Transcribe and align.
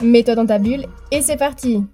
Mets-toi 0.00 0.34
dans 0.34 0.46
ta 0.46 0.58
bulle 0.58 0.86
et 1.12 1.22
c'est 1.22 1.36
parti 1.36 1.84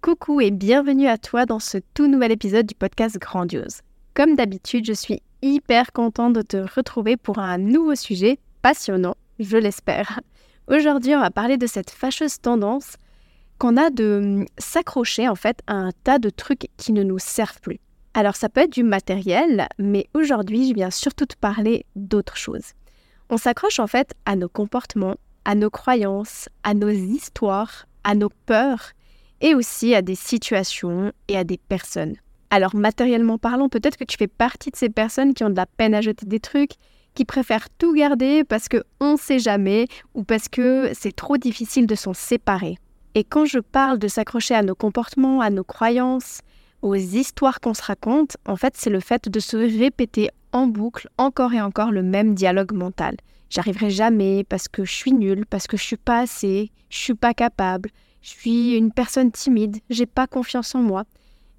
Coucou 0.00 0.40
et 0.40 0.52
bienvenue 0.52 1.08
à 1.08 1.18
toi 1.18 1.44
dans 1.44 1.58
ce 1.58 1.78
tout 1.94 2.06
nouvel 2.06 2.30
épisode 2.30 2.66
du 2.66 2.74
podcast 2.74 3.18
Grandiose. 3.18 3.80
Comme 4.14 4.36
d'habitude, 4.36 4.86
je 4.86 4.92
suis 4.92 5.20
hyper 5.42 5.92
contente 5.92 6.34
de 6.34 6.42
te 6.42 6.56
retrouver 6.74 7.16
pour 7.16 7.38
un 7.38 7.58
nouveau 7.58 7.96
sujet 7.96 8.38
passionnant, 8.62 9.16
je 9.40 9.56
l'espère. 9.56 10.20
Aujourd'hui, 10.68 11.14
on 11.16 11.20
va 11.20 11.30
parler 11.30 11.56
de 11.56 11.66
cette 11.66 11.90
fâcheuse 11.90 12.40
tendance 12.40 12.94
qu'on 13.58 13.76
a 13.76 13.90
de 13.90 14.20
hum, 14.22 14.46
s'accrocher 14.56 15.28
en 15.28 15.34
fait 15.34 15.60
à 15.66 15.74
un 15.74 15.90
tas 16.04 16.20
de 16.20 16.30
trucs 16.30 16.68
qui 16.76 16.92
ne 16.92 17.02
nous 17.02 17.18
servent 17.18 17.60
plus. 17.60 17.80
Alors 18.14 18.36
ça 18.36 18.48
peut 18.48 18.62
être 18.62 18.72
du 18.72 18.84
matériel, 18.84 19.66
mais 19.78 20.06
aujourd'hui, 20.14 20.68
je 20.68 20.74
viens 20.74 20.90
surtout 20.90 21.26
te 21.26 21.36
parler 21.36 21.84
d'autre 21.96 22.36
chose. 22.36 22.72
On 23.28 23.36
s'accroche 23.36 23.80
en 23.80 23.86
fait 23.86 24.14
à 24.24 24.36
nos 24.36 24.48
comportements, 24.48 25.16
à 25.44 25.54
nos 25.54 25.70
croyances, 25.70 26.48
à 26.62 26.74
nos 26.74 26.90
histoires, 26.90 27.86
à 28.04 28.14
nos 28.14 28.30
peurs 28.46 28.92
et 29.40 29.54
aussi 29.54 29.94
à 29.94 30.02
des 30.02 30.14
situations 30.14 31.12
et 31.28 31.36
à 31.36 31.44
des 31.44 31.58
personnes. 31.58 32.16
Alors 32.50 32.74
matériellement 32.74 33.38
parlant, 33.38 33.68
peut-être 33.68 33.96
que 33.96 34.04
tu 34.04 34.16
fais 34.16 34.28
partie 34.28 34.70
de 34.70 34.76
ces 34.76 34.90
personnes 34.90 35.34
qui 35.34 35.44
ont 35.44 35.50
de 35.50 35.56
la 35.56 35.66
peine 35.66 35.94
à 35.94 36.00
jeter 36.00 36.26
des 36.26 36.40
trucs, 36.40 36.72
qui 37.14 37.24
préfèrent 37.24 37.70
tout 37.70 37.94
garder 37.94 38.44
parce 38.44 38.68
que 38.68 38.82
on 39.00 39.16
sait 39.16 39.38
jamais 39.38 39.86
ou 40.14 40.24
parce 40.24 40.48
que 40.48 40.90
c'est 40.94 41.14
trop 41.14 41.36
difficile 41.36 41.86
de 41.86 41.94
s'en 41.94 42.14
séparer. 42.14 42.76
Et 43.14 43.24
quand 43.24 43.44
je 43.44 43.58
parle 43.58 43.98
de 43.98 44.08
s'accrocher 44.08 44.54
à 44.54 44.62
nos 44.62 44.74
comportements, 44.74 45.40
à 45.40 45.50
nos 45.50 45.64
croyances, 45.64 46.40
aux 46.82 46.94
histoires 46.94 47.60
qu'on 47.60 47.74
se 47.74 47.82
raconte, 47.82 48.36
en 48.46 48.56
fait, 48.56 48.74
c'est 48.76 48.90
le 48.90 49.00
fait 49.00 49.28
de 49.28 49.40
se 49.40 49.56
répéter 49.56 50.30
en 50.52 50.66
boucle 50.66 51.08
encore 51.18 51.52
et 51.52 51.60
encore 51.60 51.90
le 51.90 52.02
même 52.02 52.34
dialogue 52.34 52.72
mental 52.72 53.16
j'arriverai 53.50 53.90
jamais 53.90 54.44
parce 54.44 54.68
que 54.68 54.84
je 54.84 54.92
suis 54.92 55.12
nulle, 55.12 55.44
parce 55.46 55.66
que 55.66 55.76
je 55.76 55.82
suis 55.82 55.96
pas 55.96 56.20
assez, 56.20 56.70
je 56.88 56.98
suis 56.98 57.14
pas 57.14 57.34
capable, 57.34 57.90
je 58.22 58.30
suis 58.30 58.76
une 58.76 58.92
personne 58.92 59.30
timide, 59.30 59.78
j'ai 59.90 60.06
pas 60.06 60.26
confiance 60.26 60.74
en 60.74 60.80
moi, 60.80 61.04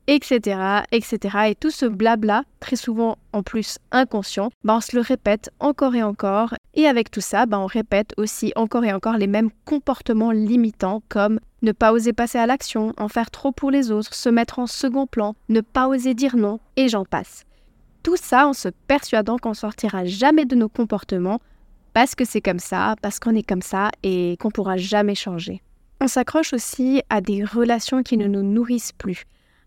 etc., 0.07 0.81
etc. 0.91 1.37
Et 1.49 1.55
tout 1.55 1.71
ce 1.71 1.85
blabla, 1.85 2.43
très 2.59 2.75
souvent 2.75 3.17
en 3.33 3.43
plus 3.43 3.77
inconscient, 3.91 4.49
bah 4.63 4.75
on 4.77 4.81
se 4.81 4.95
le 4.95 5.01
répète 5.01 5.51
encore 5.59 5.95
et 5.95 6.03
encore. 6.03 6.53
Et 6.73 6.87
avec 6.87 7.11
tout 7.11 7.21
ça, 7.21 7.45
bah 7.45 7.59
on 7.59 7.65
répète 7.65 8.13
aussi 8.17 8.51
encore 8.55 8.83
et 8.85 8.93
encore 8.93 9.17
les 9.17 9.27
mêmes 9.27 9.51
comportements 9.65 10.31
limitants 10.31 11.03
comme 11.09 11.39
ne 11.61 11.71
pas 11.71 11.93
oser 11.93 12.13
passer 12.13 12.39
à 12.39 12.47
l'action, 12.47 12.93
en 12.97 13.07
faire 13.07 13.29
trop 13.29 13.51
pour 13.51 13.69
les 13.69 13.91
autres, 13.91 14.13
se 14.13 14.29
mettre 14.29 14.59
en 14.59 14.67
second 14.67 15.05
plan, 15.05 15.35
ne 15.49 15.61
pas 15.61 15.87
oser 15.87 16.13
dire 16.13 16.35
non, 16.35 16.59
et 16.75 16.87
j'en 16.87 17.05
passe. 17.05 17.43
Tout 18.01 18.17
ça 18.17 18.47
en 18.47 18.53
se 18.53 18.69
persuadant 18.87 19.37
qu'on 19.37 19.53
sortira 19.53 20.05
jamais 20.05 20.45
de 20.45 20.55
nos 20.55 20.69
comportements 20.69 21.39
parce 21.93 22.15
que 22.15 22.25
c'est 22.25 22.41
comme 22.41 22.59
ça, 22.59 22.95
parce 23.01 23.19
qu'on 23.19 23.35
est 23.35 23.47
comme 23.47 23.61
ça 23.61 23.89
et 24.03 24.37
qu'on 24.39 24.51
pourra 24.51 24.77
jamais 24.77 25.15
changer. 25.15 25.61
On 25.99 26.07
s'accroche 26.07 26.53
aussi 26.53 27.01
à 27.09 27.21
des 27.21 27.43
relations 27.43 28.01
qui 28.03 28.17
ne 28.17 28.27
nous 28.27 28.43
nourrissent 28.43 28.93
plus, 28.93 29.25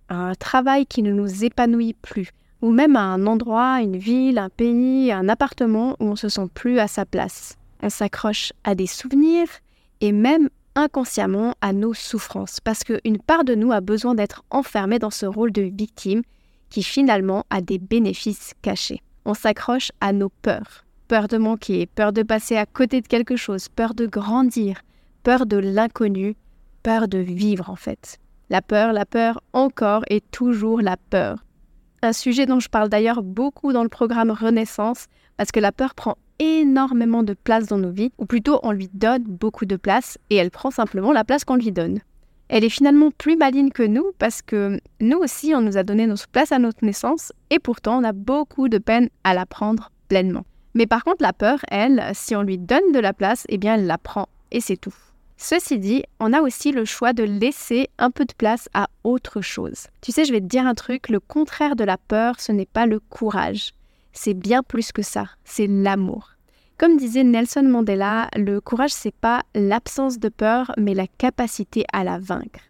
à 0.08 0.16
un 0.16 0.34
travail 0.34 0.86
qui 0.86 1.02
ne 1.02 1.12
nous 1.12 1.44
épanouit 1.44 1.94
plus, 1.94 2.30
ou 2.60 2.70
même 2.70 2.96
à 2.96 3.02
un 3.02 3.26
endroit, 3.26 3.80
une 3.82 3.96
ville, 3.96 4.38
un 4.38 4.48
pays, 4.48 5.12
un 5.12 5.28
appartement 5.28 5.96
où 6.00 6.06
on 6.06 6.16
se 6.16 6.28
sent 6.28 6.48
plus 6.52 6.78
à 6.78 6.88
sa 6.88 7.04
place. 7.04 7.56
On 7.82 7.90
s'accroche 7.90 8.52
à 8.64 8.74
des 8.74 8.86
souvenirs 8.86 9.48
et 10.00 10.12
même 10.12 10.48
inconsciemment 10.74 11.54
à 11.60 11.72
nos 11.72 11.94
souffrances, 11.94 12.58
parce 12.60 12.82
qu'une 12.84 13.18
part 13.18 13.44
de 13.44 13.54
nous 13.54 13.70
a 13.70 13.80
besoin 13.80 14.14
d'être 14.14 14.42
enfermée 14.50 14.98
dans 14.98 15.10
ce 15.10 15.26
rôle 15.26 15.52
de 15.52 15.62
victime 15.62 16.22
qui 16.70 16.82
finalement 16.82 17.44
a 17.50 17.60
des 17.60 17.78
bénéfices 17.78 18.54
cachés. 18.62 19.02
On 19.24 19.34
s'accroche 19.34 19.92
à 20.00 20.12
nos 20.12 20.30
peurs, 20.30 20.84
peur 21.08 21.28
de 21.28 21.38
manquer, 21.38 21.86
peur 21.86 22.12
de 22.12 22.22
passer 22.22 22.56
à 22.56 22.66
côté 22.66 23.00
de 23.00 23.06
quelque 23.06 23.36
chose, 23.36 23.68
peur 23.68 23.94
de 23.94 24.06
grandir, 24.06 24.82
peur 25.22 25.46
de 25.46 25.56
l'inconnu, 25.56 26.36
peur 26.82 27.08
de 27.08 27.18
vivre 27.18 27.70
en 27.70 27.76
fait. 27.76 28.18
La 28.50 28.62
peur, 28.62 28.92
la 28.92 29.06
peur, 29.06 29.40
encore 29.52 30.04
et 30.08 30.20
toujours 30.20 30.80
la 30.80 30.96
peur. 30.96 31.44
Un 32.02 32.12
sujet 32.12 32.46
dont 32.46 32.60
je 32.60 32.68
parle 32.68 32.90
d'ailleurs 32.90 33.22
beaucoup 33.22 33.72
dans 33.72 33.82
le 33.82 33.88
programme 33.88 34.30
Renaissance, 34.30 35.06
parce 35.36 35.50
que 35.50 35.60
la 35.60 35.72
peur 35.72 35.94
prend 35.94 36.16
énormément 36.38 37.22
de 37.22 37.34
place 37.34 37.66
dans 37.66 37.78
nos 37.78 37.90
vies, 37.90 38.12
ou 38.18 38.26
plutôt 38.26 38.60
on 38.62 38.72
lui 38.72 38.90
donne 38.92 39.22
beaucoup 39.22 39.64
de 39.64 39.76
place, 39.76 40.18
et 40.28 40.36
elle 40.36 40.50
prend 40.50 40.70
simplement 40.70 41.12
la 41.12 41.24
place 41.24 41.44
qu'on 41.44 41.56
lui 41.56 41.72
donne. 41.72 42.00
Elle 42.48 42.64
est 42.64 42.68
finalement 42.68 43.10
plus 43.10 43.36
maligne 43.36 43.70
que 43.70 43.82
nous, 43.82 44.12
parce 44.18 44.42
que 44.42 44.78
nous 45.00 45.18
aussi 45.18 45.54
on 45.54 45.62
nous 45.62 45.78
a 45.78 45.82
donné 45.82 46.06
notre 46.06 46.28
place 46.28 46.52
à 46.52 46.58
notre 46.58 46.84
naissance, 46.84 47.32
et 47.48 47.58
pourtant 47.58 48.00
on 48.00 48.04
a 48.04 48.12
beaucoup 48.12 48.68
de 48.68 48.78
peine 48.78 49.08
à 49.24 49.32
la 49.32 49.46
prendre 49.46 49.90
pleinement. 50.08 50.44
Mais 50.74 50.86
par 50.86 51.04
contre, 51.04 51.22
la 51.22 51.32
peur, 51.32 51.60
elle, 51.68 52.10
si 52.14 52.34
on 52.34 52.42
lui 52.42 52.58
donne 52.58 52.92
de 52.92 52.98
la 52.98 53.12
place, 53.12 53.44
eh 53.48 53.58
bien, 53.58 53.74
elle 53.74 53.86
la 53.86 53.98
prend 53.98 54.28
et 54.50 54.60
c'est 54.60 54.76
tout. 54.76 54.94
Ceci 55.36 55.78
dit, 55.78 56.04
on 56.20 56.32
a 56.32 56.40
aussi 56.40 56.72
le 56.72 56.84
choix 56.84 57.12
de 57.12 57.24
laisser 57.24 57.88
un 57.98 58.10
peu 58.10 58.24
de 58.24 58.32
place 58.32 58.68
à 58.72 58.88
autre 59.02 59.40
chose. 59.40 59.88
Tu 60.00 60.12
sais, 60.12 60.24
je 60.24 60.32
vais 60.32 60.40
te 60.40 60.46
dire 60.46 60.66
un 60.66 60.74
truc, 60.74 61.08
le 61.08 61.20
contraire 61.20 61.76
de 61.76 61.84
la 61.84 61.98
peur, 61.98 62.40
ce 62.40 62.52
n'est 62.52 62.66
pas 62.66 62.86
le 62.86 63.00
courage. 63.00 63.72
C'est 64.12 64.34
bien 64.34 64.62
plus 64.62 64.92
que 64.92 65.02
ça, 65.02 65.26
c'est 65.44 65.66
l'amour. 65.66 66.30
Comme 66.78 66.96
disait 66.96 67.24
Nelson 67.24 67.64
Mandela, 67.64 68.28
le 68.36 68.60
courage, 68.60 68.92
c'est 68.92 69.14
pas 69.14 69.42
l'absence 69.54 70.18
de 70.18 70.28
peur, 70.28 70.72
mais 70.76 70.94
la 70.94 71.06
capacité 71.06 71.84
à 71.92 72.04
la 72.04 72.18
vaincre. 72.18 72.60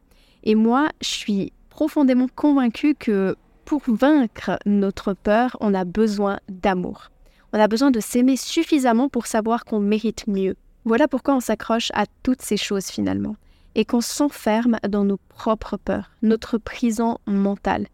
Et 0.43 0.54
moi, 0.54 0.88
je 1.00 1.09
suis 1.09 1.53
profondément 1.69 2.28
convaincue 2.34 2.94
que 2.94 3.37
pour 3.64 3.82
vaincre 3.87 4.59
notre 4.66 5.14
peur, 5.14 5.56
on 5.60 5.75
a 5.75 5.84
besoin 5.84 6.38
d'amour. 6.48 7.10
On 7.56 7.60
a 7.60 7.69
besoin 7.69 7.92
de 7.92 8.00
s'aimer 8.00 8.37
suffisamment 8.37 9.09
pour 9.09 9.28
savoir 9.28 9.65
qu'on 9.65 9.78
mérite 9.78 10.26
mieux. 10.26 10.56
Voilà 10.84 11.06
pourquoi 11.06 11.37
on 11.37 11.41
s'accroche 11.41 11.92
à 11.94 12.04
toutes 12.25 12.42
ces 12.42 12.56
choses 12.56 12.87
finalement, 12.87 13.37
et 13.76 13.84
qu'on 13.84 14.00
s'enferme 14.00 14.78
dans 14.88 15.04
nos 15.04 15.19
propres 15.28 15.76
peurs, 15.76 16.10
notre 16.20 16.59
prison 16.59 17.19
mentale. 17.28 17.87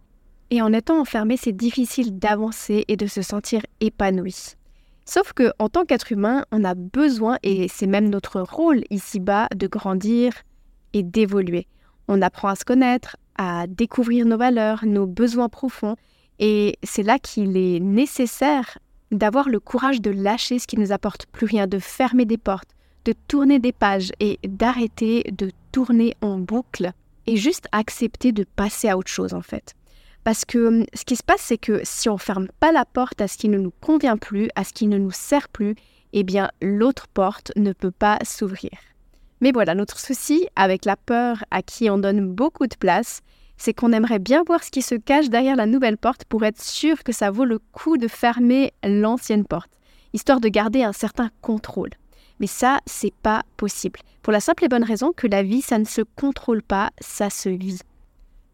Et 0.48 0.62
en 0.62 0.72
étant 0.72 0.98
enfermé, 0.98 1.36
c'est 1.36 1.52
difficile 1.52 2.18
d'avancer 2.18 2.86
et 2.88 2.96
de 2.96 3.06
se 3.06 3.20
sentir 3.20 3.60
épanoui. 3.80 4.34
Sauf 5.04 5.34
que 5.34 5.52
en 5.58 5.68
tant 5.68 5.84
qu'être 5.84 6.10
humain, 6.10 6.46
on 6.52 6.64
a 6.64 6.74
besoin, 6.74 7.36
et 7.42 7.68
c'est 7.68 7.86
même 7.86 8.08
notre 8.08 8.40
rôle 8.40 8.82
ici-bas, 8.88 9.46
de 9.54 9.66
grandir 9.66 10.32
et 10.94 11.02
d'évoluer. 11.02 11.66
On 12.08 12.22
apprend 12.22 12.48
à 12.48 12.56
se 12.56 12.64
connaître, 12.64 13.18
à 13.36 13.66
découvrir 13.66 14.24
nos 14.24 14.38
valeurs, 14.38 14.86
nos 14.86 15.06
besoins 15.06 15.50
profonds, 15.50 15.96
et 16.38 16.78
c'est 16.82 17.02
là 17.02 17.18
qu'il 17.18 17.58
est 17.58 17.78
nécessaire 17.78 18.78
d'avoir 19.10 19.48
le 19.48 19.60
courage 19.60 20.00
de 20.00 20.10
lâcher 20.10 20.58
ce 20.58 20.66
qui 20.66 20.76
ne 20.76 20.82
nous 20.82 20.92
apporte 20.92 21.26
plus 21.26 21.46
rien, 21.46 21.66
de 21.66 21.78
fermer 21.78 22.24
des 22.24 22.38
portes, 22.38 22.70
de 23.04 23.14
tourner 23.28 23.58
des 23.58 23.72
pages 23.72 24.12
et 24.20 24.38
d'arrêter 24.46 25.24
de 25.32 25.50
tourner 25.72 26.16
en 26.20 26.38
boucle 26.38 26.92
et 27.26 27.36
juste 27.36 27.66
accepter 27.72 28.32
de 28.32 28.44
passer 28.44 28.88
à 28.88 28.96
autre 28.96 29.10
chose 29.10 29.34
en 29.34 29.42
fait. 29.42 29.74
Parce 30.24 30.44
que 30.44 30.58
hum, 30.58 30.84
ce 30.94 31.04
qui 31.04 31.16
se 31.16 31.22
passe, 31.22 31.40
c'est 31.40 31.58
que 31.58 31.80
si 31.84 32.08
on 32.08 32.18
ferme 32.18 32.48
pas 32.60 32.72
la 32.72 32.84
porte 32.84 33.20
à 33.20 33.28
ce 33.28 33.38
qui 33.38 33.48
ne 33.48 33.58
nous 33.58 33.72
convient 33.80 34.16
plus, 34.16 34.48
à 34.54 34.64
ce 34.64 34.72
qui 34.72 34.86
ne 34.86 34.98
nous 34.98 35.10
sert 35.10 35.48
plus, 35.48 35.74
eh 36.12 36.24
bien 36.24 36.50
l'autre 36.60 37.08
porte 37.08 37.52
ne 37.56 37.72
peut 37.72 37.90
pas 37.90 38.18
s'ouvrir. 38.24 38.72
Mais 39.40 39.52
voilà, 39.52 39.74
notre 39.74 39.98
souci 39.98 40.46
avec 40.56 40.84
la 40.84 40.96
peur 40.96 41.44
à 41.50 41.62
qui 41.62 41.88
on 41.88 41.98
donne 41.98 42.28
beaucoup 42.28 42.66
de 42.66 42.76
place, 42.76 43.22
c'est 43.60 43.74
qu'on 43.74 43.92
aimerait 43.92 44.18
bien 44.18 44.42
voir 44.46 44.64
ce 44.64 44.70
qui 44.70 44.80
se 44.80 44.94
cache 44.94 45.28
derrière 45.28 45.54
la 45.54 45.66
nouvelle 45.66 45.98
porte 45.98 46.24
pour 46.24 46.44
être 46.44 46.60
sûr 46.60 47.04
que 47.04 47.12
ça 47.12 47.30
vaut 47.30 47.44
le 47.44 47.58
coup 47.58 47.98
de 47.98 48.08
fermer 48.08 48.72
l'ancienne 48.82 49.44
porte, 49.44 49.70
histoire 50.14 50.40
de 50.40 50.48
garder 50.48 50.82
un 50.82 50.94
certain 50.94 51.30
contrôle. 51.42 51.90
Mais 52.40 52.46
ça, 52.46 52.80
c'est 52.86 53.12
pas 53.22 53.42
possible. 53.58 54.00
Pour 54.22 54.32
la 54.32 54.40
simple 54.40 54.64
et 54.64 54.68
bonne 54.68 54.82
raison 54.82 55.12
que 55.14 55.26
la 55.26 55.42
vie, 55.42 55.60
ça 55.60 55.78
ne 55.78 55.84
se 55.84 56.00
contrôle 56.16 56.62
pas, 56.62 56.90
ça 57.00 57.28
se 57.28 57.50
vit. 57.50 57.80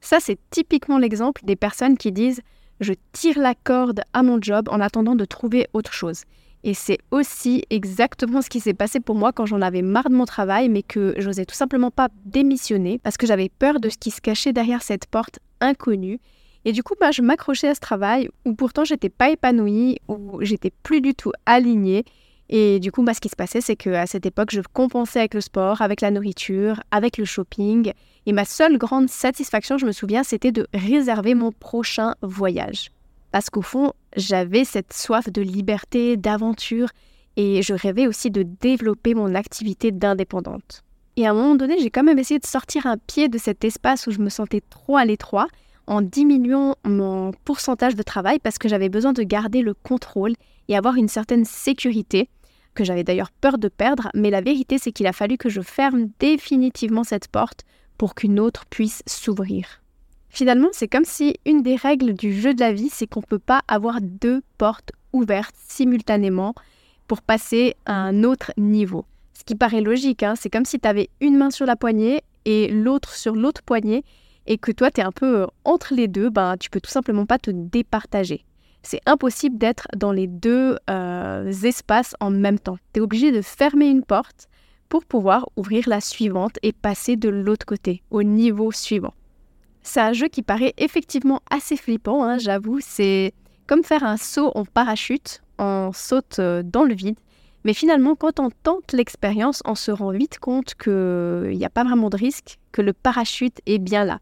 Ça, 0.00 0.18
c'est 0.18 0.40
typiquement 0.50 0.98
l'exemple 0.98 1.44
des 1.44 1.56
personnes 1.56 1.96
qui 1.96 2.10
disent 2.10 2.40
je 2.80 2.92
tire 3.12 3.38
la 3.38 3.54
corde 3.54 4.02
à 4.12 4.24
mon 4.24 4.42
job 4.42 4.68
en 4.72 4.80
attendant 4.80 5.14
de 5.14 5.24
trouver 5.24 5.68
autre 5.72 5.92
chose. 5.92 6.24
Et 6.66 6.74
c'est 6.74 6.98
aussi 7.12 7.62
exactement 7.70 8.42
ce 8.42 8.50
qui 8.50 8.58
s'est 8.58 8.74
passé 8.74 8.98
pour 8.98 9.14
moi 9.14 9.30
quand 9.30 9.46
j'en 9.46 9.62
avais 9.62 9.82
marre 9.82 10.10
de 10.10 10.16
mon 10.16 10.24
travail, 10.24 10.68
mais 10.68 10.82
que 10.82 11.14
j'osais 11.16 11.44
tout 11.44 11.54
simplement 11.54 11.92
pas 11.92 12.08
démissionner 12.24 12.98
parce 12.98 13.16
que 13.16 13.24
j'avais 13.24 13.48
peur 13.48 13.78
de 13.78 13.88
ce 13.88 13.96
qui 13.96 14.10
se 14.10 14.20
cachait 14.20 14.52
derrière 14.52 14.82
cette 14.82 15.06
porte 15.06 15.38
inconnue. 15.60 16.18
Et 16.64 16.72
du 16.72 16.82
coup, 16.82 16.94
bah, 17.00 17.12
je 17.12 17.22
m'accrochais 17.22 17.68
à 17.68 17.76
ce 17.76 17.80
travail 17.80 18.28
où 18.44 18.52
pourtant 18.52 18.82
j'étais 18.82 19.10
pas 19.10 19.30
épanouie, 19.30 19.98
où 20.08 20.42
j'étais 20.42 20.72
plus 20.82 21.00
du 21.00 21.14
tout 21.14 21.30
alignée. 21.46 22.04
Et 22.48 22.80
du 22.80 22.90
coup, 22.90 23.04
bah, 23.04 23.14
ce 23.14 23.20
qui 23.20 23.28
se 23.28 23.36
passait, 23.36 23.60
c'est 23.60 23.76
qu'à 23.76 24.06
cette 24.06 24.26
époque, 24.26 24.50
je 24.50 24.60
compensais 24.72 25.20
avec 25.20 25.34
le 25.34 25.42
sport, 25.42 25.82
avec 25.82 26.00
la 26.00 26.10
nourriture, 26.10 26.82
avec 26.90 27.16
le 27.16 27.24
shopping. 27.24 27.92
Et 28.26 28.32
ma 28.32 28.44
seule 28.44 28.76
grande 28.76 29.08
satisfaction, 29.08 29.78
je 29.78 29.86
me 29.86 29.92
souviens, 29.92 30.24
c'était 30.24 30.50
de 30.50 30.66
réserver 30.74 31.36
mon 31.36 31.52
prochain 31.52 32.16
voyage. 32.22 32.90
Parce 33.36 33.50
qu'au 33.50 33.60
fond, 33.60 33.92
j'avais 34.16 34.64
cette 34.64 34.94
soif 34.94 35.30
de 35.30 35.42
liberté, 35.42 36.16
d'aventure, 36.16 36.88
et 37.36 37.60
je 37.60 37.74
rêvais 37.74 38.06
aussi 38.06 38.30
de 38.30 38.42
développer 38.42 39.12
mon 39.12 39.34
activité 39.34 39.92
d'indépendante. 39.92 40.84
Et 41.16 41.26
à 41.26 41.32
un 41.32 41.34
moment 41.34 41.54
donné, 41.54 41.78
j'ai 41.78 41.90
quand 41.90 42.02
même 42.02 42.18
essayé 42.18 42.40
de 42.40 42.46
sortir 42.46 42.86
un 42.86 42.96
pied 42.96 43.28
de 43.28 43.36
cet 43.36 43.62
espace 43.62 44.06
où 44.06 44.10
je 44.10 44.20
me 44.20 44.30
sentais 44.30 44.62
trop 44.70 44.96
à 44.96 45.04
l'étroit 45.04 45.48
en 45.86 46.00
diminuant 46.00 46.76
mon 46.86 47.32
pourcentage 47.44 47.94
de 47.94 48.02
travail 48.02 48.38
parce 48.38 48.56
que 48.56 48.70
j'avais 48.70 48.88
besoin 48.88 49.12
de 49.12 49.22
garder 49.22 49.60
le 49.60 49.74
contrôle 49.74 50.32
et 50.68 50.76
avoir 50.78 50.94
une 50.94 51.08
certaine 51.08 51.44
sécurité 51.44 52.30
que 52.74 52.84
j'avais 52.84 53.04
d'ailleurs 53.04 53.32
peur 53.32 53.58
de 53.58 53.68
perdre, 53.68 54.08
mais 54.14 54.30
la 54.30 54.40
vérité 54.40 54.78
c'est 54.78 54.92
qu'il 54.92 55.06
a 55.06 55.12
fallu 55.12 55.36
que 55.36 55.50
je 55.50 55.60
ferme 55.60 56.08
définitivement 56.20 57.04
cette 57.04 57.28
porte 57.28 57.64
pour 57.98 58.14
qu'une 58.14 58.40
autre 58.40 58.64
puisse 58.70 59.02
s'ouvrir. 59.06 59.82
Finalement, 60.36 60.68
c'est 60.72 60.86
comme 60.86 61.06
si 61.06 61.36
une 61.46 61.62
des 61.62 61.76
règles 61.76 62.12
du 62.12 62.38
jeu 62.38 62.52
de 62.52 62.60
la 62.60 62.70
vie, 62.70 62.90
c'est 62.90 63.06
qu'on 63.06 63.20
ne 63.20 63.24
peut 63.24 63.38
pas 63.38 63.62
avoir 63.68 64.02
deux 64.02 64.42
portes 64.58 64.92
ouvertes 65.14 65.54
simultanément 65.56 66.54
pour 67.06 67.22
passer 67.22 67.74
à 67.86 67.94
un 67.94 68.22
autre 68.22 68.52
niveau. 68.58 69.06
Ce 69.32 69.44
qui 69.44 69.54
paraît 69.54 69.80
logique, 69.80 70.22
hein, 70.22 70.34
c'est 70.36 70.50
comme 70.50 70.66
si 70.66 70.78
tu 70.78 70.86
avais 70.86 71.08
une 71.22 71.38
main 71.38 71.50
sur 71.50 71.64
la 71.64 71.74
poignée 71.74 72.20
et 72.44 72.68
l'autre 72.68 73.14
sur 73.14 73.34
l'autre 73.34 73.62
poignée, 73.62 74.04
et 74.46 74.58
que 74.58 74.72
toi, 74.72 74.90
tu 74.90 75.00
es 75.00 75.04
un 75.04 75.10
peu 75.10 75.44
euh, 75.44 75.46
entre 75.64 75.94
les 75.94 76.06
deux, 76.06 76.28
ben, 76.28 76.58
tu 76.58 76.68
peux 76.68 76.82
tout 76.82 76.90
simplement 76.90 77.24
pas 77.24 77.38
te 77.38 77.50
départager. 77.50 78.44
C'est 78.82 79.00
impossible 79.06 79.56
d'être 79.56 79.88
dans 79.96 80.12
les 80.12 80.26
deux 80.26 80.76
euh, 80.90 81.50
espaces 81.62 82.14
en 82.20 82.28
même 82.28 82.58
temps. 82.58 82.76
Tu 82.92 83.00
es 83.00 83.02
obligé 83.02 83.32
de 83.32 83.40
fermer 83.40 83.86
une 83.86 84.04
porte 84.04 84.48
pour 84.90 85.06
pouvoir 85.06 85.48
ouvrir 85.56 85.88
la 85.88 86.02
suivante 86.02 86.58
et 86.62 86.72
passer 86.72 87.16
de 87.16 87.30
l'autre 87.30 87.64
côté, 87.64 88.02
au 88.10 88.22
niveau 88.22 88.70
suivant. 88.70 89.14
C'est 89.86 90.00
un 90.00 90.12
jeu 90.12 90.26
qui 90.26 90.42
paraît 90.42 90.74
effectivement 90.78 91.42
assez 91.48 91.76
flippant, 91.76 92.24
hein, 92.24 92.38
j'avoue. 92.38 92.80
C'est 92.80 93.32
comme 93.68 93.84
faire 93.84 94.02
un 94.02 94.16
saut 94.16 94.50
en 94.56 94.64
parachute, 94.64 95.42
on 95.58 95.92
saute 95.94 96.40
euh, 96.40 96.64
dans 96.64 96.82
le 96.82 96.92
vide. 96.92 97.16
Mais 97.64 97.72
finalement, 97.72 98.16
quand 98.16 98.40
on 98.40 98.50
tente 98.50 98.92
l'expérience, 98.92 99.62
on 99.64 99.76
se 99.76 99.92
rend 99.92 100.10
vite 100.10 100.40
compte 100.40 100.74
qu'il 100.74 101.56
n'y 101.56 101.64
a 101.64 101.70
pas 101.70 101.84
vraiment 101.84 102.10
de 102.10 102.16
risque, 102.16 102.58
que 102.72 102.82
le 102.82 102.92
parachute 102.92 103.60
est 103.66 103.78
bien 103.78 104.04
là 104.04 104.18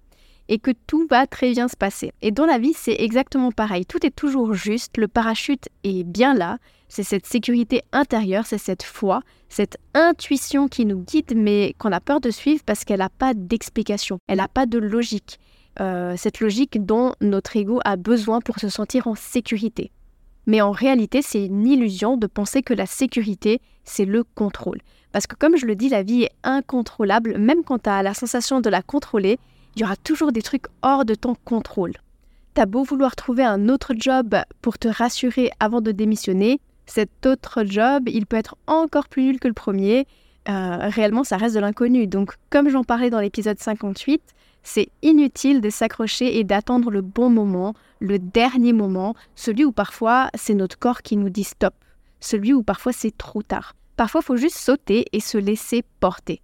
et 0.48 0.58
que 0.58 0.70
tout 0.86 1.06
va 1.08 1.26
très 1.26 1.52
bien 1.52 1.68
se 1.68 1.76
passer. 1.76 2.12
Et 2.22 2.30
dans 2.30 2.46
la 2.46 2.58
vie, 2.58 2.74
c'est 2.74 2.96
exactement 2.98 3.52
pareil. 3.52 3.86
Tout 3.86 4.04
est 4.04 4.14
toujours 4.14 4.54
juste, 4.54 4.96
le 4.96 5.08
parachute 5.08 5.68
est 5.84 6.04
bien 6.04 6.34
là, 6.34 6.58
c'est 6.88 7.02
cette 7.02 7.26
sécurité 7.26 7.82
intérieure, 7.92 8.46
c'est 8.46 8.58
cette 8.58 8.82
foi, 8.82 9.22
cette 9.48 9.78
intuition 9.94 10.68
qui 10.68 10.86
nous 10.86 11.00
guide, 11.00 11.34
mais 11.36 11.74
qu'on 11.78 11.92
a 11.92 12.00
peur 12.00 12.20
de 12.20 12.30
suivre 12.30 12.62
parce 12.64 12.84
qu'elle 12.84 13.00
n'a 13.00 13.08
pas 13.08 13.34
d'explication, 13.34 14.18
elle 14.28 14.38
n'a 14.38 14.48
pas 14.48 14.66
de 14.66 14.78
logique. 14.78 15.38
Euh, 15.80 16.14
cette 16.16 16.38
logique 16.38 16.84
dont 16.84 17.14
notre 17.20 17.56
ego 17.56 17.80
a 17.84 17.96
besoin 17.96 18.40
pour 18.40 18.60
se 18.60 18.68
sentir 18.68 19.08
en 19.08 19.16
sécurité. 19.16 19.90
Mais 20.46 20.60
en 20.60 20.70
réalité, 20.70 21.20
c'est 21.22 21.46
une 21.46 21.66
illusion 21.66 22.16
de 22.16 22.26
penser 22.26 22.62
que 22.62 22.74
la 22.74 22.86
sécurité, 22.86 23.60
c'est 23.82 24.04
le 24.04 24.22
contrôle. 24.22 24.80
Parce 25.10 25.26
que 25.26 25.36
comme 25.36 25.56
je 25.56 25.66
le 25.66 25.74
dis, 25.74 25.88
la 25.88 26.02
vie 26.02 26.24
est 26.24 26.32
incontrôlable, 26.42 27.38
même 27.38 27.64
quand 27.64 27.84
tu 27.84 27.90
as 27.90 28.02
la 28.02 28.14
sensation 28.14 28.60
de 28.60 28.68
la 28.68 28.82
contrôler, 28.82 29.38
il 29.74 29.82
y 29.82 29.84
aura 29.84 29.96
toujours 29.96 30.32
des 30.32 30.42
trucs 30.42 30.66
hors 30.82 31.04
de 31.04 31.14
ton 31.14 31.34
contrôle. 31.44 31.92
T'as 32.54 32.66
beau 32.66 32.84
vouloir 32.84 33.16
trouver 33.16 33.44
un 33.44 33.68
autre 33.68 33.94
job 33.96 34.36
pour 34.62 34.78
te 34.78 34.88
rassurer 34.88 35.50
avant 35.58 35.80
de 35.80 35.90
démissionner, 35.90 36.60
cet 36.86 37.26
autre 37.26 37.64
job, 37.64 38.08
il 38.08 38.26
peut 38.26 38.36
être 38.36 38.56
encore 38.66 39.08
plus 39.08 39.24
nul 39.24 39.40
que 39.40 39.48
le 39.48 39.54
premier. 39.54 40.06
Euh, 40.48 40.76
réellement, 40.80 41.24
ça 41.24 41.36
reste 41.36 41.54
de 41.54 41.60
l'inconnu. 41.60 42.06
Donc, 42.06 42.34
comme 42.50 42.68
j'en 42.68 42.84
parlais 42.84 43.10
dans 43.10 43.20
l'épisode 43.20 43.58
58, 43.58 44.22
c'est 44.62 44.88
inutile 45.02 45.60
de 45.60 45.70
s'accrocher 45.70 46.38
et 46.38 46.44
d'attendre 46.44 46.90
le 46.90 47.00
bon 47.00 47.30
moment, 47.30 47.74
le 48.00 48.18
dernier 48.18 48.72
moment, 48.72 49.14
celui 49.34 49.64
où 49.64 49.72
parfois 49.72 50.30
c'est 50.34 50.54
notre 50.54 50.78
corps 50.78 51.02
qui 51.02 51.16
nous 51.16 51.30
dit 51.30 51.44
stop, 51.44 51.74
celui 52.20 52.52
où 52.52 52.62
parfois 52.62 52.92
c'est 52.92 53.16
trop 53.16 53.42
tard. 53.42 53.74
Parfois, 53.96 54.20
il 54.22 54.26
faut 54.26 54.36
juste 54.36 54.58
sauter 54.58 55.06
et 55.12 55.20
se 55.20 55.38
laisser 55.38 55.84
porter. 56.00 56.40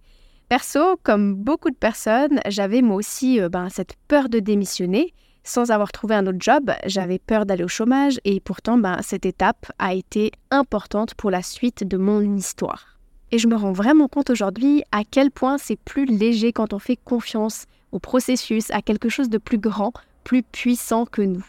Perso, 0.51 0.97
comme 1.01 1.33
beaucoup 1.33 1.69
de 1.69 1.77
personnes, 1.77 2.41
j'avais 2.45 2.81
moi 2.81 2.97
aussi 2.97 3.39
euh, 3.39 3.47
ben, 3.47 3.69
cette 3.69 3.95
peur 4.09 4.27
de 4.27 4.39
démissionner. 4.39 5.13
Sans 5.45 5.71
avoir 5.71 5.93
trouvé 5.93 6.13
un 6.13 6.27
autre 6.27 6.41
job, 6.41 6.73
j'avais 6.85 7.19
peur 7.19 7.45
d'aller 7.45 7.63
au 7.63 7.69
chômage 7.69 8.19
et 8.25 8.41
pourtant 8.41 8.77
ben, 8.77 8.99
cette 9.01 9.25
étape 9.25 9.71
a 9.79 9.93
été 9.93 10.33
importante 10.49 11.13
pour 11.13 11.31
la 11.31 11.41
suite 11.41 11.87
de 11.87 11.95
mon 11.95 12.35
histoire. 12.35 12.99
Et 13.31 13.37
je 13.37 13.47
me 13.47 13.55
rends 13.55 13.71
vraiment 13.71 14.09
compte 14.09 14.29
aujourd'hui 14.29 14.83
à 14.91 15.03
quel 15.09 15.31
point 15.31 15.57
c'est 15.57 15.79
plus 15.79 16.03
léger 16.03 16.51
quand 16.51 16.73
on 16.73 16.79
fait 16.79 16.97
confiance 16.97 17.63
au 17.93 17.99
processus, 17.99 18.71
à 18.71 18.81
quelque 18.81 19.07
chose 19.07 19.29
de 19.29 19.37
plus 19.37 19.57
grand, 19.57 19.93
plus 20.25 20.43
puissant 20.43 21.05
que 21.05 21.21
nous. 21.21 21.45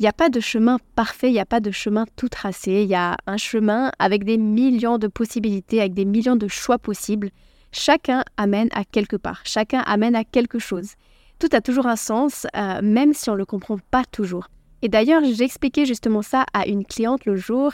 Il 0.00 0.02
n'y 0.02 0.08
a 0.08 0.12
pas 0.12 0.30
de 0.30 0.40
chemin 0.40 0.78
parfait, 0.96 1.28
il 1.28 1.34
n'y 1.34 1.38
a 1.38 1.46
pas 1.46 1.60
de 1.60 1.70
chemin 1.70 2.06
tout 2.16 2.28
tracé, 2.28 2.82
il 2.82 2.88
y 2.88 2.96
a 2.96 3.16
un 3.28 3.36
chemin 3.36 3.92
avec 4.00 4.24
des 4.24 4.36
millions 4.36 4.98
de 4.98 5.06
possibilités, 5.06 5.78
avec 5.78 5.94
des 5.94 6.04
millions 6.04 6.34
de 6.34 6.48
choix 6.48 6.78
possibles. 6.78 7.30
Chacun 7.72 8.24
amène 8.36 8.68
à 8.72 8.84
quelque 8.84 9.16
part, 9.16 9.40
chacun 9.44 9.80
amène 9.80 10.14
à 10.14 10.24
quelque 10.24 10.58
chose. 10.58 10.92
Tout 11.38 11.48
a 11.52 11.60
toujours 11.60 11.86
un 11.86 11.96
sens, 11.96 12.46
euh, 12.54 12.80
même 12.82 13.12
si 13.14 13.28
on 13.30 13.32
ne 13.32 13.38
le 13.38 13.46
comprend 13.46 13.78
pas 13.90 14.04
toujours. 14.04 14.48
Et 14.82 14.88
d'ailleurs, 14.88 15.22
j'expliquais 15.24 15.86
justement 15.86 16.22
ça 16.22 16.46
à 16.52 16.66
une 16.66 16.84
cliente 16.84 17.24
le 17.24 17.36
jour, 17.36 17.72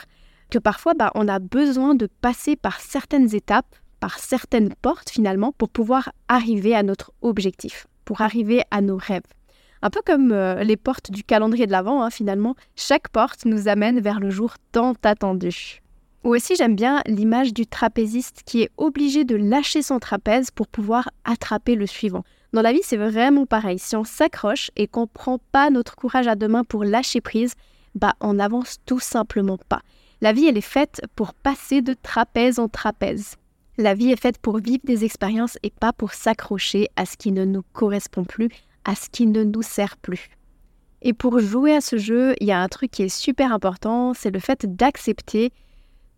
que 0.49 0.57
parfois, 0.57 0.95
bah, 0.95 1.11
on 1.13 1.27
a 1.27 1.39
besoin 1.39 1.93
de 1.93 2.07
passer 2.21 2.55
par 2.55 2.79
certaines 2.79 3.35
étapes, 3.35 3.75
par 3.99 4.17
certaines 4.17 4.73
portes 4.81 5.09
finalement, 5.09 5.51
pour 5.51 5.69
pouvoir 5.69 6.11
arriver 6.27 6.73
à 6.73 6.81
notre 6.81 7.11
objectif 7.21 7.85
pour 8.09 8.21
arriver 8.21 8.63
à 8.71 8.81
nos 8.81 8.97
rêves. 8.97 9.21
Un 9.83 9.91
peu 9.91 10.01
comme 10.03 10.31
euh, 10.31 10.63
les 10.63 10.77
portes 10.77 11.11
du 11.11 11.23
calendrier 11.23 11.67
de 11.67 11.71
l'Avent, 11.71 12.01
hein, 12.01 12.09
finalement, 12.09 12.55
chaque 12.75 13.09
porte 13.09 13.45
nous 13.45 13.67
amène 13.67 13.99
vers 13.99 14.19
le 14.19 14.31
jour 14.31 14.55
tant 14.71 14.95
attendu. 15.03 15.83
Ou 16.29 16.35
aussi 16.35 16.55
j'aime 16.55 16.75
bien 16.75 17.01
l'image 17.07 17.55
du 17.55 17.65
trapéziste 17.65 18.43
qui 18.45 18.61
est 18.61 18.69
obligé 18.77 19.25
de 19.25 19.35
lâcher 19.35 19.81
son 19.81 19.97
trapèze 19.97 20.51
pour 20.51 20.67
pouvoir 20.67 21.09
attraper 21.23 21.73
le 21.73 21.87
suivant. 21.87 22.23
Dans 22.53 22.61
la 22.61 22.71
vie, 22.71 22.83
c'est 22.83 22.97
vraiment 22.97 23.47
pareil. 23.47 23.79
Si 23.79 23.95
on 23.95 24.03
s'accroche 24.03 24.69
et 24.75 24.85
qu'on 24.85 25.01
ne 25.01 25.05
prend 25.07 25.39
pas 25.51 25.71
notre 25.71 25.95
courage 25.95 26.27
à 26.27 26.35
deux 26.35 26.47
mains 26.47 26.63
pour 26.63 26.83
lâcher 26.83 27.19
prise, 27.19 27.55
bah 27.95 28.13
on 28.21 28.35
n'avance 28.35 28.77
tout 28.85 28.99
simplement 28.99 29.57
pas. 29.69 29.81
La 30.21 30.31
vie, 30.31 30.45
elle 30.45 30.59
est 30.59 30.61
faite 30.61 31.01
pour 31.15 31.33
passer 31.33 31.81
de 31.81 31.95
trapèze 31.99 32.59
en 32.59 32.67
trapèze. 32.67 33.37
La 33.79 33.95
vie 33.95 34.11
est 34.11 34.21
faite 34.21 34.37
pour 34.37 34.59
vivre 34.59 34.83
des 34.83 35.05
expériences 35.05 35.57
et 35.63 35.71
pas 35.71 35.93
pour 35.93 36.13
s'accrocher 36.13 36.89
à 36.95 37.07
ce 37.07 37.17
qui 37.17 37.31
ne 37.31 37.43
nous 37.43 37.63
correspond 37.73 38.23
plus, 38.23 38.49
à 38.85 38.93
ce 38.93 39.09
qui 39.09 39.25
ne 39.25 39.43
nous 39.43 39.63
sert 39.63 39.97
plus. 39.97 40.29
Et 41.01 41.13
pour 41.13 41.39
jouer 41.39 41.73
à 41.73 41.81
ce 41.81 41.97
jeu, 41.97 42.35
il 42.39 42.45
y 42.45 42.51
a 42.51 42.61
un 42.61 42.67
truc 42.67 42.91
qui 42.91 43.01
est 43.01 43.09
super 43.09 43.51
important, 43.51 44.13
c'est 44.13 44.29
le 44.29 44.39
fait 44.39 44.67
d'accepter 44.67 45.51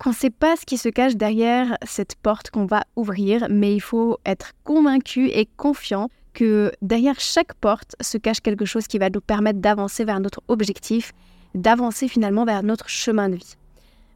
qu'on 0.02 0.10
ne 0.10 0.16
sait 0.16 0.32
pas 0.32 0.56
ce 0.56 0.66
qui 0.66 0.80
se 0.80 0.90
cache 0.90 1.16
derrière 1.16 1.78
cette 1.86 2.16
porte 2.16 2.50
qu'on 2.50 2.66
va 2.66 2.86
ouvrir, 2.96 3.46
mais 3.52 3.76
il 3.76 3.82
faut 3.82 4.18
être 4.26 4.54
convaincu 4.64 5.28
et 5.28 5.48
confiant 5.58 6.10
que 6.34 6.72
derrière 6.82 7.20
chaque 7.20 7.54
porte 7.54 7.96
se 8.02 8.18
cache 8.18 8.40
quelque 8.40 8.66
chose 8.66 8.88
qui 8.88 8.98
va 8.98 9.12
nous 9.12 9.22
permettre 9.22 9.60
d'avancer 9.60 10.04
vers 10.04 10.20
notre 10.20 10.42
objectif, 10.48 11.14
d'avancer 11.54 12.08
finalement 12.08 12.46
vers 12.46 12.64
notre 12.64 12.90
chemin 12.90 13.30
de 13.30 13.36
vie. 13.36 13.54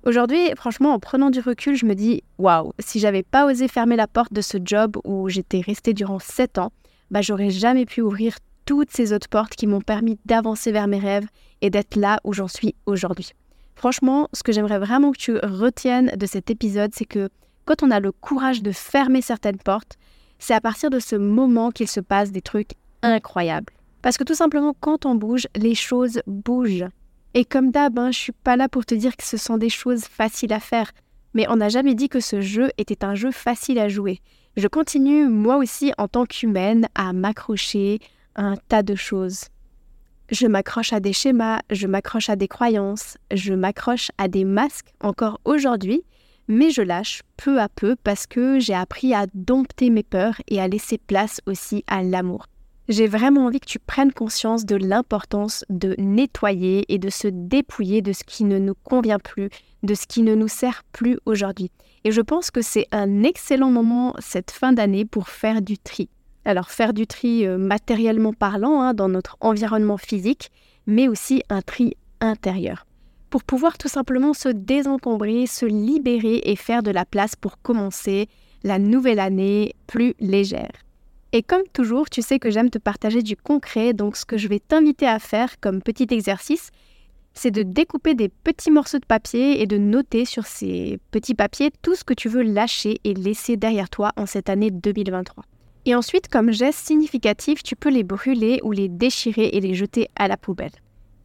Aujourd'hui, 0.05 0.39
franchement, 0.55 0.91
en 0.91 0.99
prenant 0.99 1.29
du 1.29 1.39
recul, 1.39 1.75
je 1.75 1.85
me 1.85 1.93
dis 1.93 2.23
waouh, 2.39 2.73
si 2.79 2.99
j'avais 2.99 3.21
pas 3.21 3.45
osé 3.45 3.67
fermer 3.67 3.95
la 3.95 4.07
porte 4.07 4.33
de 4.33 4.41
ce 4.41 4.57
job 4.63 4.97
où 5.03 5.29
j'étais 5.29 5.61
restée 5.61 5.93
durant 5.93 6.17
7 6.17 6.57
ans, 6.57 6.71
bah 7.11 7.21
j'aurais 7.21 7.51
jamais 7.51 7.85
pu 7.85 8.01
ouvrir 8.01 8.37
toutes 8.65 8.89
ces 8.89 9.13
autres 9.13 9.29
portes 9.29 9.55
qui 9.55 9.67
m'ont 9.67 9.81
permis 9.81 10.17
d'avancer 10.25 10.71
vers 10.71 10.87
mes 10.87 10.97
rêves 10.97 11.27
et 11.61 11.69
d'être 11.69 11.95
là 11.95 12.19
où 12.23 12.33
j'en 12.33 12.47
suis 12.47 12.73
aujourd'hui. 12.87 13.33
Franchement, 13.75 14.29
ce 14.33 14.43
que 14.43 14.51
j'aimerais 14.51 14.79
vraiment 14.79 15.11
que 15.11 15.17
tu 15.17 15.37
retiennes 15.37 16.11
de 16.15 16.25
cet 16.25 16.49
épisode, 16.49 16.91
c'est 16.93 17.05
que 17.05 17.29
quand 17.65 17.83
on 17.83 17.91
a 17.91 17.99
le 17.99 18.11
courage 18.11 18.61
de 18.61 18.71
fermer 18.71 19.21
certaines 19.21 19.57
portes, 19.57 19.97
c'est 20.39 20.53
à 20.53 20.61
partir 20.61 20.89
de 20.89 20.99
ce 20.99 21.15
moment 21.15 21.71
qu'il 21.71 21.87
se 21.87 21.99
passe 21.99 22.31
des 22.31 22.41
trucs 22.41 22.71
incroyables. 23.01 23.73
Parce 24.01 24.17
que 24.17 24.23
tout 24.23 24.35
simplement, 24.35 24.75
quand 24.79 25.05
on 25.05 25.15
bouge, 25.15 25.47
les 25.55 25.75
choses 25.75 26.21
bougent. 26.27 26.85
Et 27.33 27.43
comme 27.43 27.71
d'hab, 27.71 27.97
hein, 27.99 28.11
je 28.11 28.19
suis 28.19 28.31
pas 28.31 28.55
là 28.55 28.69
pour 28.69 28.85
te 28.85 28.95
dire 28.95 29.17
que 29.17 29.23
ce 29.25 29.37
sont 29.37 29.57
des 29.57 29.69
choses 29.69 30.05
faciles 30.05 30.53
à 30.53 30.59
faire, 30.59 30.91
mais 31.33 31.47
on 31.49 31.57
n'a 31.57 31.69
jamais 31.69 31.95
dit 31.95 32.07
que 32.07 32.19
ce 32.19 32.39
jeu 32.39 32.69
était 32.77 33.03
un 33.03 33.15
jeu 33.15 33.31
facile 33.31 33.79
à 33.79 33.89
jouer. 33.89 34.21
Je 34.55 34.67
continue, 34.67 35.27
moi 35.27 35.57
aussi, 35.57 35.91
en 35.97 36.07
tant 36.07 36.25
qu'humaine, 36.25 36.87
à 36.95 37.11
m'accrocher 37.11 37.99
à 38.35 38.43
un 38.43 38.55
tas 38.55 38.83
de 38.83 38.95
choses. 38.95 39.45
Je 40.31 40.47
m'accroche 40.47 40.91
à 40.91 40.99
des 40.99 41.13
schémas, 41.13 41.59
je 41.69 41.85
m'accroche 41.85 42.31
à 42.31 42.35
des 42.35 42.47
croyances, 42.47 43.17
je 43.31 43.53
m'accroche 43.53 44.09
à 44.17 44.27
des 44.27 44.43
masques 44.43 44.91
encore 44.99 45.39
aujourd'hui, 45.45 46.01
mais 46.47 46.71
je 46.71 46.81
lâche 46.81 47.21
peu 47.37 47.59
à 47.59 47.69
peu 47.69 47.95
parce 48.03 48.25
que 48.25 48.59
j'ai 48.59 48.73
appris 48.73 49.13
à 49.13 49.27
dompter 49.35 49.91
mes 49.91 50.01
peurs 50.01 50.41
et 50.47 50.59
à 50.59 50.67
laisser 50.67 50.97
place 50.97 51.41
aussi 51.45 51.83
à 51.85 52.01
l'amour. 52.01 52.47
J'ai 52.87 53.07
vraiment 53.07 53.45
envie 53.45 53.59
que 53.59 53.67
tu 53.67 53.77
prennes 53.77 54.11
conscience 54.11 54.65
de 54.65 54.75
l'importance 54.75 55.63
de 55.69 55.95
nettoyer 55.99 56.85
et 56.91 56.97
de 56.97 57.09
se 57.09 57.27
dépouiller 57.27 58.01
de 58.01 58.13
ce 58.13 58.23
qui 58.23 58.45
ne 58.45 58.57
nous 58.57 58.75
convient 58.83 59.19
plus, 59.19 59.49
de 59.83 59.93
ce 59.93 60.07
qui 60.07 60.23
ne 60.23 60.33
nous 60.33 60.47
sert 60.47 60.83
plus 60.91 61.19
aujourd'hui. 61.27 61.71
Et 62.03 62.11
je 62.11 62.21
pense 62.21 62.49
que 62.49 62.61
c'est 62.61 62.87
un 62.91 63.21
excellent 63.21 63.69
moment 63.69 64.15
cette 64.19 64.51
fin 64.51 64.73
d'année 64.73 65.05
pour 65.05 65.29
faire 65.29 65.61
du 65.61 65.77
tri. 65.77 66.09
Alors 66.45 66.69
faire 66.69 66.93
du 66.93 67.07
tri 67.07 67.45
euh, 67.45 67.57
matériellement 67.57 68.31
parlant 68.31 68.81
hein, 68.81 68.93
dans 68.93 69.09
notre 69.09 69.35
environnement 69.39 69.97
physique, 69.97 70.51
mais 70.85 71.07
aussi 71.07 71.41
un 71.49 71.61
tri 71.61 71.97
intérieur. 72.21 72.85
Pour 73.31 73.43
pouvoir 73.43 73.77
tout 73.79 73.87
simplement 73.87 74.33
se 74.33 74.49
désencombrer, 74.49 75.47
se 75.47 75.65
libérer 75.65 76.41
et 76.45 76.55
faire 76.55 76.83
de 76.83 76.91
la 76.91 77.03
place 77.03 77.35
pour 77.35 77.59
commencer 77.61 78.29
la 78.63 78.77
nouvelle 78.79 79.19
année 79.19 79.73
plus 79.87 80.13
légère. 80.19 80.71
Et 81.33 81.41
comme 81.41 81.63
toujours, 81.73 82.09
tu 82.09 82.21
sais 82.21 82.39
que 82.39 82.51
j'aime 82.51 82.69
te 82.69 82.77
partager 82.77 83.21
du 83.21 83.35
concret, 83.35 83.93
donc 83.93 84.15
ce 84.15 84.25
que 84.25 84.37
je 84.37 84.47
vais 84.47 84.59
t'inviter 84.59 85.07
à 85.07 85.19
faire 85.19 85.59
comme 85.59 85.81
petit 85.81 86.07
exercice, 86.11 86.69
c'est 87.33 87.51
de 87.51 87.63
découper 87.63 88.13
des 88.13 88.29
petits 88.29 88.71
morceaux 88.71 88.99
de 88.99 89.05
papier 89.05 89.61
et 89.61 89.67
de 89.67 89.77
noter 89.77 90.23
sur 90.23 90.45
ces 90.45 90.99
petits 91.11 91.35
papiers 91.35 91.71
tout 91.81 91.95
ce 91.95 92.03
que 92.03 92.13
tu 92.13 92.29
veux 92.29 92.43
lâcher 92.43 93.01
et 93.03 93.13
laisser 93.13 93.57
derrière 93.57 93.89
toi 93.89 94.13
en 94.15 94.25
cette 94.25 94.49
année 94.49 94.71
2023. 94.71 95.43
Et 95.85 95.93
ensuite, 95.93 96.27
comme 96.27 96.51
geste 96.51 96.79
significatif, 96.79 97.61
tu 97.61 97.75
peux 97.75 97.89
les 97.89 98.03
brûler 98.03 98.59
ou 98.63 98.71
les 98.71 98.89
déchirer 98.89 99.49
et 99.53 99.61
les 99.61 99.75
jeter 99.75 100.09
à 100.15 100.27
la 100.27 100.35
poubelle. 100.37 100.71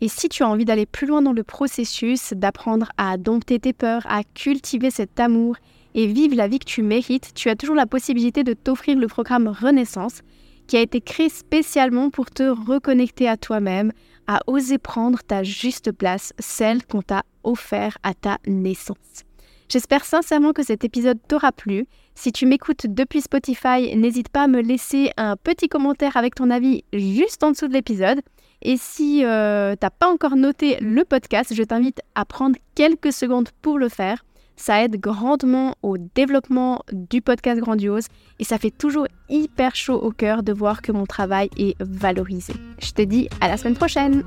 Et 0.01 0.09
si 0.09 0.29
tu 0.29 0.43
as 0.43 0.49
envie 0.49 0.65
d'aller 0.65 0.87
plus 0.87 1.07
loin 1.07 1.23
dans 1.23 1.33
le 1.33 1.45
processus, 1.45 2.33
d'apprendre 2.35 2.91
à 2.97 3.17
dompter 3.17 3.59
tes 3.59 3.73
peurs, 3.73 4.07
à 4.07 4.23
cultiver 4.23 4.91
cet 4.91 5.21
amour 5.21 5.57
et 5.95 6.07
vivre 6.07 6.37
la 6.37 6.49
vie 6.49 6.59
que 6.59 6.65
tu 6.65 6.83
mérites, 6.83 7.33
tu 7.35 7.49
as 7.49 7.57
toujours 7.57 7.77
la 7.77 7.87
possibilité 7.87 8.45
de 8.45 8.55
t'offrir 8.55 8.99
le 8.99 9.09
programme 9.09 9.49
Renaissance 9.49 10.23
qui 10.67 10.77
a 10.77 10.81
été 10.81 11.01
créé 11.01 11.29
spécialement 11.29 12.11
pour 12.11 12.31
te 12.31 12.45
reconnecter 12.45 13.29
à 13.29 13.37
toi-même, 13.37 13.93
à 14.27 14.41
oser 14.47 14.79
prendre 14.79 15.19
ta 15.23 15.43
juste 15.43 15.91
place, 15.91 16.33
celle 16.39 16.87
qu'on 16.87 17.03
t'a 17.03 17.25
offert 17.43 17.99
à 18.03 18.15
ta 18.15 18.39
naissance. 18.47 19.25
J'espère 19.71 20.05
sincèrement 20.05 20.53
que 20.53 20.65
cet 20.65 20.83
épisode 20.83 21.19
t'aura 21.29 21.53
plu. 21.53 21.87
Si 22.17 22.33
tu 22.33 22.45
m'écoutes 22.45 22.87
depuis 22.89 23.21
Spotify, 23.21 23.95
n'hésite 23.97 24.29
pas 24.29 24.43
à 24.43 24.49
me 24.49 24.61
laisser 24.61 25.13
un 25.17 25.37
petit 25.37 25.69
commentaire 25.69 26.17
avec 26.17 26.35
ton 26.35 26.51
avis 26.51 26.83
juste 26.93 27.45
en 27.45 27.53
dessous 27.53 27.69
de 27.69 27.73
l'épisode. 27.73 28.21
Et 28.63 28.77
si 28.77 29.25
euh, 29.25 29.77
t'as 29.79 29.91
pas 29.91 30.09
encore 30.09 30.35
noté 30.35 30.77
le 30.81 31.05
podcast, 31.05 31.55
je 31.55 31.63
t'invite 31.63 32.01
à 32.17 32.25
prendre 32.25 32.57
quelques 32.75 33.13
secondes 33.13 33.51
pour 33.63 33.79
le 33.79 33.89
faire. 33.89 34.25
Ça 34.57 34.83
aide 34.83 34.97
grandement 34.97 35.77
au 35.83 35.97
développement 35.99 36.83
du 36.93 37.23
podcast 37.23 37.61
Grandiose 37.61 38.07
et 38.41 38.45
ça 38.45 38.59
fait 38.59 38.73
toujours 38.73 39.07
hyper 39.29 39.77
chaud 39.77 39.99
au 39.99 40.11
cœur 40.11 40.43
de 40.43 40.53
voir 40.53 40.83
que 40.83 40.91
mon 40.91 41.07
travail 41.07 41.49
est 41.57 41.77
valorisé. 41.81 42.55
Je 42.81 42.91
te 42.91 43.03
dis 43.03 43.29
à 43.41 43.47
la 43.47 43.57
semaine 43.57 43.77
prochaine. 43.77 44.25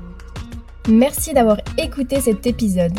Merci 0.88 1.34
d'avoir 1.34 1.58
écouté 1.76 2.20
cet 2.20 2.46
épisode. 2.46 2.98